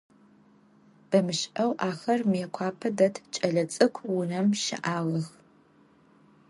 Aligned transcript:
Бэмышӏэу 1.09 1.71
ахэр 1.89 2.19
Мыекъуапэ 2.29 2.89
дэт 2.97 3.15
кӏэлэцӏыкӏу 3.33 4.07
унэм 4.19 4.47
щыӏагъэх. 4.61 5.27